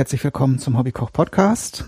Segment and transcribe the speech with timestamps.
[0.00, 1.84] herzlich willkommen zum Hobbykoch Podcast.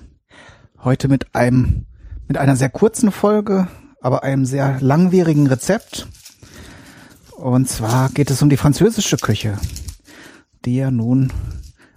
[0.85, 1.87] Heute mit einem,
[2.29, 3.69] mit einer sehr kurzen Folge,
[4.03, 6.07] aber einem sehr langwierigen Rezept.
[7.31, 9.57] Und zwar geht es um die französische Küche,
[10.67, 11.33] die ja nun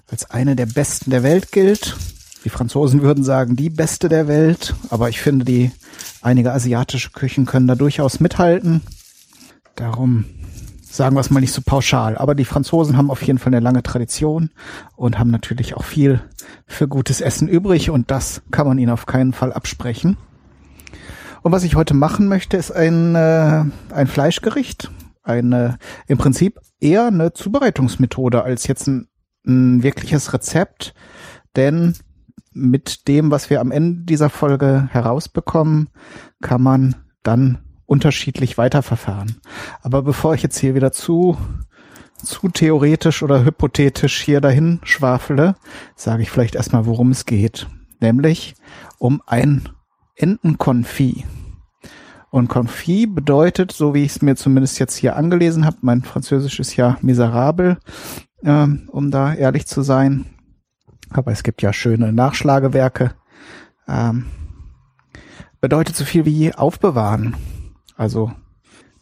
[0.07, 1.97] als eine der besten der Welt gilt.
[2.45, 5.69] Die Franzosen würden sagen, die beste der Welt, aber ich finde, die
[6.21, 8.83] einige asiatische Küchen können da durchaus mithalten.
[9.75, 10.23] Darum
[10.95, 12.17] sagen wir es mal nicht so pauschal.
[12.17, 14.49] Aber die Franzosen haben auf jeden Fall eine lange Tradition
[14.95, 16.21] und haben natürlich auch viel
[16.65, 20.17] für gutes Essen übrig und das kann man ihnen auf keinen Fall absprechen.
[21.41, 24.91] Und was ich heute machen möchte, ist ein, äh, ein Fleischgericht.
[25.21, 29.07] Eine, im Prinzip eher eine Zubereitungsmethode als jetzt ein,
[29.45, 30.93] ein wirkliches Rezept.
[31.55, 31.95] Denn
[32.51, 35.89] mit dem, was wir am Ende dieser Folge herausbekommen,
[36.41, 39.41] kann man dann unterschiedlich weiterverfahren.
[39.81, 41.37] Aber bevor ich jetzt hier wieder zu
[42.23, 45.55] zu theoretisch oder hypothetisch hier dahin schwafele,
[45.95, 47.67] sage ich vielleicht erstmal, worum es geht.
[47.99, 48.55] Nämlich
[48.97, 49.69] um ein
[50.15, 51.23] Entenkonfit.
[52.31, 56.59] Und Confit bedeutet, so wie ich es mir zumindest jetzt hier angelesen habe, mein Französisch
[56.59, 57.77] ist ja miserabel,
[58.43, 60.25] äh, um da ehrlich zu sein.
[61.11, 63.13] Aber es gibt ja schöne Nachschlagewerke.
[63.87, 64.25] Ähm,
[65.61, 67.35] bedeutet so viel wie aufbewahren.
[67.95, 68.31] Also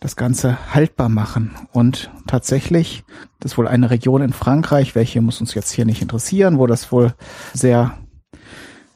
[0.04, 1.52] das Ganze haltbar machen.
[1.72, 3.04] Und tatsächlich,
[3.40, 6.68] das ist wohl eine Region in Frankreich, welche muss uns jetzt hier nicht interessieren, wo
[6.68, 7.14] das wohl
[7.54, 7.98] sehr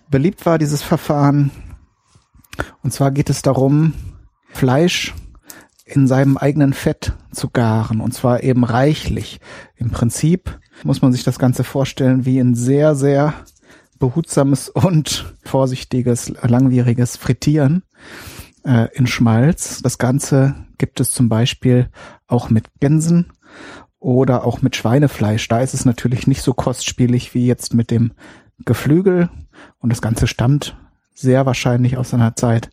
[0.10, 1.52] beliebt war, dieses Verfahren.
[2.84, 3.94] Und zwar geht es darum,
[4.50, 5.14] Fleisch
[5.86, 8.02] in seinem eigenen Fett zu garen.
[8.02, 9.40] Und zwar eben reichlich.
[9.78, 13.34] Im Prinzip muss man sich das Ganze vorstellen wie ein sehr, sehr
[13.98, 17.84] behutsames und vorsichtiges, langwieriges Frittieren
[18.68, 19.82] äh, in Schmalz.
[19.82, 21.90] Das Ganze gibt es zum Beispiel
[22.28, 23.32] auch mit Gänsen
[24.00, 25.48] oder auch mit Schweinefleisch.
[25.48, 28.12] Da ist es natürlich nicht so kostspielig wie jetzt mit dem
[28.66, 29.30] Geflügel.
[29.80, 30.78] Und das Ganze stammt
[31.14, 32.70] sehr wahrscheinlich aus einer Zeit,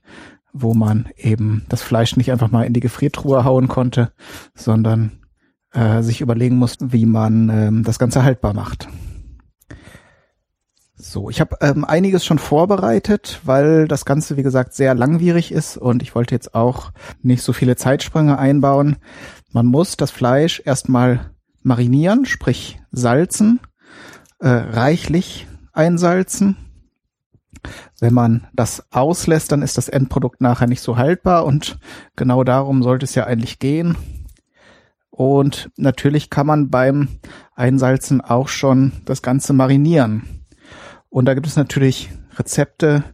[0.53, 4.13] wo man eben das Fleisch nicht einfach mal in die Gefriertruhe hauen konnte,
[4.55, 5.13] sondern
[5.73, 8.89] äh, sich überlegen muss, wie man ähm, das Ganze haltbar macht.
[11.07, 15.77] So, ich habe ähm, einiges schon vorbereitet, weil das Ganze, wie gesagt, sehr langwierig ist
[15.77, 18.97] und ich wollte jetzt auch nicht so viele Zeitsprünge einbauen.
[19.53, 21.31] Man muss das Fleisch erstmal
[21.63, 23.61] marinieren, sprich salzen,
[24.39, 26.57] äh, reichlich einsalzen.
[28.01, 31.79] Wenn man das auslässt, dann ist das Endprodukt nachher nicht so haltbar und
[32.17, 33.95] genau darum sollte es ja eigentlich gehen.
[35.11, 37.09] Und natürlich kann man beim
[37.55, 40.44] Einsalzen auch schon das Ganze marinieren.
[41.15, 43.05] Und da gibt es natürlich Rezepte,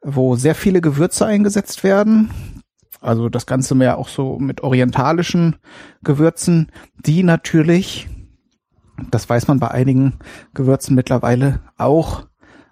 [0.00, 2.30] wo sehr viele Gewürze eingesetzt werden.
[3.00, 5.56] Also das Ganze mehr auch so mit orientalischen
[6.04, 6.70] Gewürzen,
[7.04, 8.08] die natürlich,
[9.10, 10.20] das weiß man bei einigen
[10.54, 12.28] Gewürzen mittlerweile, auch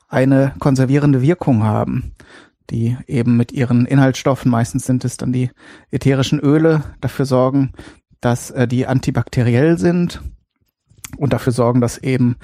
[0.06, 2.12] eine konservierende Wirkung haben,
[2.70, 5.50] die eben mit ihren Inhaltsstoffen, meistens sind es dann die
[5.91, 7.72] ätherischen Öle, dafür sorgen,
[8.20, 10.22] dass äh, die antibakteriell sind
[11.16, 12.37] und dafür sorgen, dass eben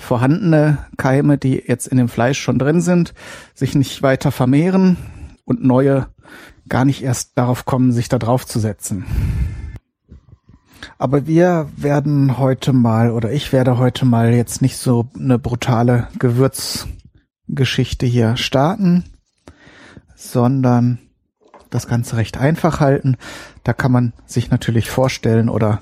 [0.00, 3.14] vorhandene Keime, die jetzt in dem Fleisch schon drin sind,
[3.54, 4.96] sich nicht weiter vermehren
[5.44, 6.08] und neue
[6.68, 9.04] gar nicht erst darauf kommen, sich da drauf zu setzen.
[10.98, 16.08] Aber wir werden heute mal, oder ich werde heute mal jetzt nicht so eine brutale
[16.18, 19.04] Gewürzgeschichte hier starten,
[20.14, 20.98] sondern
[21.70, 23.16] das Ganze recht einfach halten.
[23.64, 25.80] Da kann man sich natürlich vorstellen oder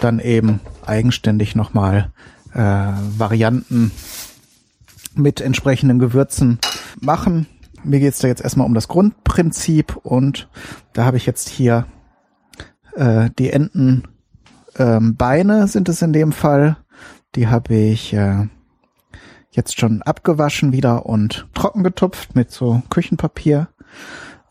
[0.00, 2.12] dann eben eigenständig nochmal
[2.54, 3.92] äh, Varianten
[5.14, 6.58] mit entsprechenden Gewürzen
[7.00, 7.46] machen.
[7.84, 10.48] Mir geht es da jetzt erstmal um das Grundprinzip und
[10.92, 11.86] da habe ich jetzt hier
[12.94, 14.08] äh, die Entenbeine
[14.78, 16.76] ähm, sind es in dem Fall.
[17.34, 18.46] Die habe ich äh,
[19.50, 23.68] jetzt schon abgewaschen wieder und trocken getupft mit so Küchenpapier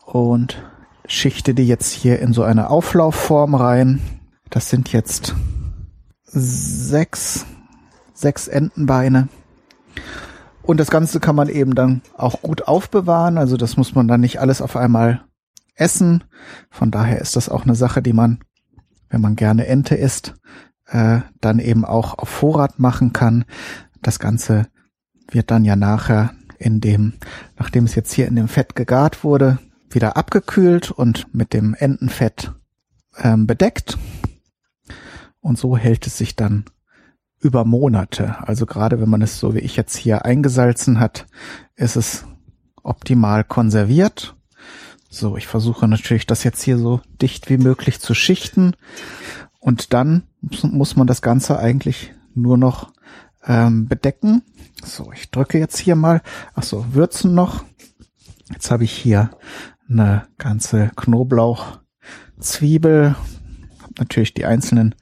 [0.06, 0.64] und
[1.08, 4.02] schichte die jetzt hier in so eine Auflaufform rein.
[4.50, 5.36] Das sind jetzt
[6.24, 7.46] sechs
[8.22, 9.28] sechs Entenbeine.
[10.62, 13.38] Und das Ganze kann man eben dann auch gut aufbewahren.
[13.38, 15.24] Also das muss man dann nicht alles auf einmal
[15.76, 16.24] essen.
[16.70, 18.40] Von daher ist das auch eine Sache, die man,
[19.10, 20.36] wenn man gerne Ente isst,
[20.88, 23.46] äh, dann eben auch auf Vorrat machen kann.
[24.02, 24.68] Das Ganze
[25.30, 27.14] wird dann ja nachher in dem,
[27.58, 29.58] nachdem es jetzt hier in dem Fett gegart wurde,
[29.90, 32.54] wieder abgekühlt und mit dem Entenfett
[33.18, 33.98] ähm, bedeckt.
[35.40, 36.66] Und so hält es sich dann
[37.42, 38.36] über Monate.
[38.48, 41.26] Also gerade wenn man es so wie ich jetzt hier eingesalzen hat,
[41.76, 42.26] ist es
[42.84, 44.36] optimal konserviert.
[45.10, 48.76] So, ich versuche natürlich das jetzt hier so dicht wie möglich zu schichten.
[49.60, 52.94] Und dann muss man das Ganze eigentlich nur noch
[53.46, 54.44] ähm, bedecken.
[54.84, 56.22] So, ich drücke jetzt hier mal.
[56.54, 57.66] Ach so, würzen noch.
[58.52, 59.32] Jetzt habe ich hier
[59.90, 61.80] eine ganze Knoblauch,
[62.40, 63.16] Zwiebel,
[63.82, 64.96] habe natürlich die einzelnen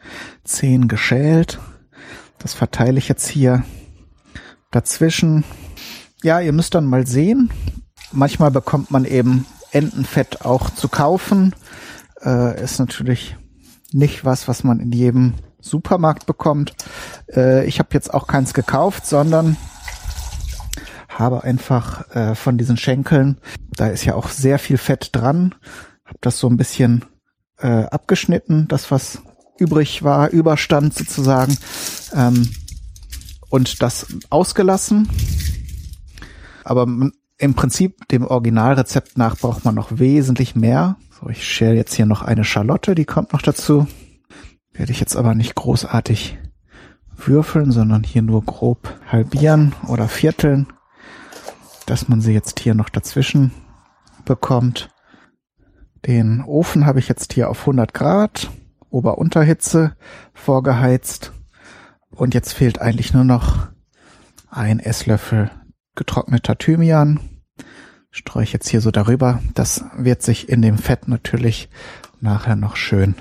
[0.43, 1.59] Zehen geschält.
[2.39, 3.63] Das verteile ich jetzt hier
[4.71, 5.43] dazwischen.
[6.23, 7.51] Ja, ihr müsst dann mal sehen.
[8.11, 11.53] Manchmal bekommt man eben Entenfett auch zu kaufen.
[12.23, 13.35] Äh, ist natürlich
[13.91, 16.73] nicht was, was man in jedem Supermarkt bekommt.
[17.33, 19.57] Äh, ich habe jetzt auch keins gekauft, sondern
[21.09, 23.39] habe einfach äh, von diesen Schenkeln,
[23.75, 25.53] da ist ja auch sehr viel Fett dran,
[26.05, 27.03] habe das so ein bisschen
[27.57, 29.21] äh, abgeschnitten, das was
[29.59, 31.57] übrig war, Überstand sozusagen,
[32.13, 32.49] ähm,
[33.49, 35.09] und das ausgelassen.
[36.63, 36.87] Aber
[37.37, 40.97] im Prinzip dem Originalrezept nach braucht man noch wesentlich mehr.
[41.19, 43.87] So, ich schäle jetzt hier noch eine Schalotte, die kommt noch dazu.
[44.73, 46.37] Werde ich jetzt aber nicht großartig
[47.15, 50.67] würfeln, sondern hier nur grob halbieren oder vierteln,
[51.85, 53.51] dass man sie jetzt hier noch dazwischen
[54.25, 54.89] bekommt.
[56.05, 58.49] Den Ofen habe ich jetzt hier auf 100 Grad,
[58.89, 59.95] Ober-Unterhitze
[60.33, 61.31] vorgeheizt.
[62.09, 63.67] Und jetzt fehlt eigentlich nur noch
[64.49, 65.51] ein Esslöffel
[65.95, 67.19] getrockneter Thymian.
[68.11, 69.41] Streue ich jetzt hier so darüber.
[69.53, 71.69] Das wird sich in dem Fett natürlich
[72.19, 73.15] nachher noch schön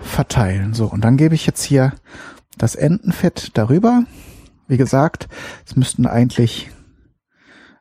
[0.00, 0.74] verteilen.
[0.74, 1.92] So, und dann gebe ich jetzt hier
[2.56, 4.04] das Entenfett darüber.
[4.66, 5.28] Wie gesagt,
[5.66, 6.70] es müssten eigentlich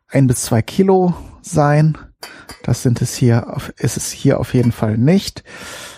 [0.08, 1.98] ein bis zwei Kilo sein.
[2.64, 5.44] Das sind es hier, ist es hier auf jeden Fall nicht.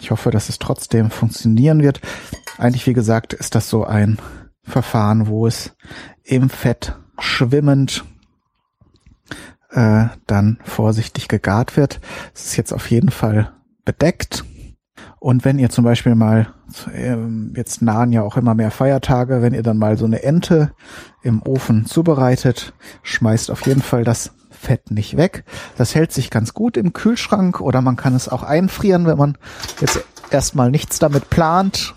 [0.01, 2.01] Ich hoffe, dass es trotzdem funktionieren wird.
[2.57, 4.19] Eigentlich, wie gesagt, ist das so ein
[4.63, 5.75] Verfahren, wo es
[6.23, 8.05] im Fett schwimmend
[9.71, 11.99] äh, dann vorsichtig gegart wird.
[12.33, 13.53] Es ist jetzt auf jeden Fall
[13.85, 14.43] bedeckt.
[15.19, 16.53] Und wenn ihr zum Beispiel mal,
[16.93, 20.71] ähm, jetzt nahen ja auch immer mehr Feiertage, wenn ihr dann mal so eine Ente
[21.23, 22.73] im Ofen zubereitet,
[23.03, 25.45] schmeißt auf jeden Fall das Fett nicht weg.
[25.77, 29.37] Das hält sich ganz gut im Kühlschrank oder man kann es auch einfrieren, wenn man
[29.79, 31.95] jetzt erstmal nichts damit plant.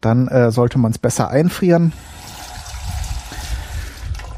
[0.00, 1.92] Dann äh, sollte man es besser einfrieren.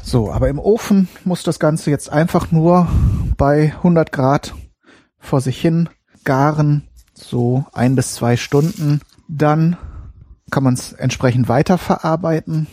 [0.03, 2.87] So, aber im Ofen muss das Ganze jetzt einfach nur
[3.37, 4.53] bei 100 Grad
[5.17, 5.89] vor sich hin
[6.23, 9.01] garen, so ein bis zwei Stunden.
[9.27, 9.77] Dann
[10.51, 12.67] kann man es entsprechend weiterverarbeiten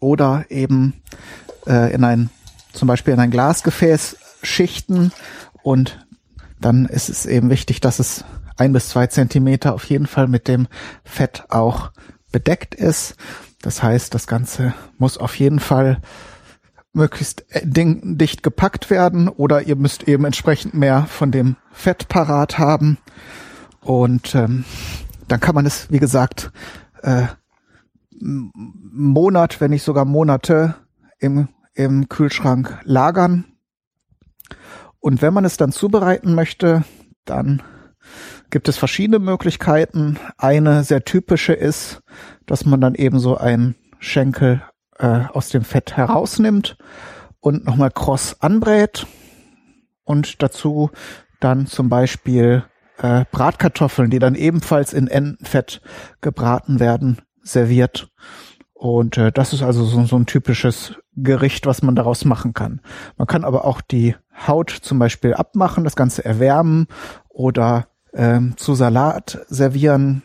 [0.00, 0.94] oder eben
[1.66, 2.30] äh, in ein,
[2.74, 5.12] zum Beispiel in ein Glasgefäß schichten
[5.62, 6.06] und
[6.60, 8.24] dann ist es eben wichtig, dass es
[8.56, 10.68] ein bis zwei Zentimeter auf jeden Fall mit dem
[11.04, 11.90] Fett auch
[12.32, 13.16] bedeckt ist.
[13.62, 16.00] Das heißt, das Ganze muss auf jeden Fall
[16.92, 22.58] möglichst äh, dicht gepackt werden oder ihr müsst eben entsprechend mehr von dem Fett parat
[22.58, 22.98] haben.
[23.80, 24.64] Und ähm,
[25.28, 26.52] dann kann man es, wie gesagt,
[27.02, 27.26] äh,
[28.20, 30.76] Monat, wenn nicht sogar Monate
[31.18, 33.44] im, im Kühlschrank lagern.
[35.00, 36.84] Und wenn man es dann zubereiten möchte,
[37.24, 37.62] dann
[38.50, 40.18] gibt es verschiedene Möglichkeiten.
[40.38, 42.00] Eine sehr typische ist,
[42.46, 44.62] dass man dann eben so ein Schenkel
[44.98, 46.76] äh, aus dem Fett herausnimmt
[47.40, 49.06] und nochmal kross anbrät
[50.04, 50.90] und dazu
[51.40, 52.64] dann zum Beispiel
[52.98, 55.80] äh, Bratkartoffeln, die dann ebenfalls in Entenfett
[56.20, 58.08] gebraten werden, serviert.
[58.72, 62.80] Und äh, das ist also so, so ein typisches Gericht, was man daraus machen kann.
[63.16, 64.16] Man kann aber auch die
[64.46, 66.86] Haut zum Beispiel abmachen, das Ganze erwärmen
[67.28, 70.22] oder ähm, zu Salat servieren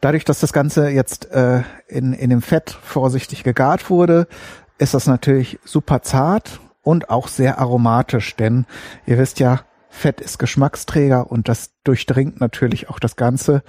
[0.00, 4.26] Dadurch, dass das Ganze jetzt äh, in, in dem Fett vorsichtig gegart wurde,
[4.78, 8.66] ist das natürlich super zart und auch sehr aromatisch, denn
[9.06, 13.62] ihr wisst ja, Fett ist Geschmacksträger und das durchdringt natürlich auch das Ganze.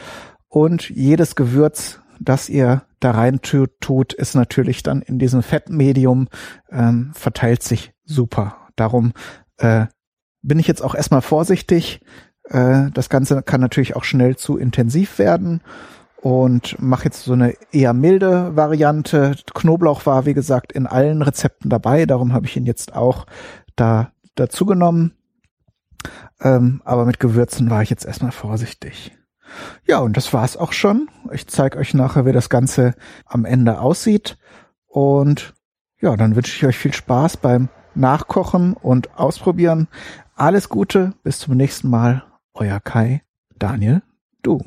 [0.49, 6.27] Und jedes Gewürz, das ihr da rein tut, ist natürlich dann in diesem Fettmedium,
[6.71, 8.55] ähm, verteilt sich super.
[8.75, 9.13] Darum
[9.57, 9.85] äh,
[10.41, 12.01] bin ich jetzt auch erstmal vorsichtig,
[12.49, 15.61] äh, das Ganze kann natürlich auch schnell zu intensiv werden
[16.21, 19.35] und mache jetzt so eine eher milde Variante.
[19.53, 23.25] Knoblauch war, wie gesagt, in allen Rezepten dabei, darum habe ich ihn jetzt auch
[23.75, 25.13] da dazu genommen.
[26.41, 29.16] Ähm, aber mit Gewürzen war ich jetzt erstmal vorsichtig.
[29.85, 31.09] Ja, und das war's auch schon.
[31.31, 32.93] Ich zeige euch nachher, wie das Ganze
[33.25, 34.37] am Ende aussieht.
[34.87, 35.53] Und
[35.99, 39.87] ja, dann wünsche ich euch viel Spaß beim Nachkochen und Ausprobieren.
[40.35, 42.23] Alles Gute, bis zum nächsten Mal
[42.53, 43.23] euer Kai,
[43.57, 44.01] Daniel,
[44.43, 44.63] du.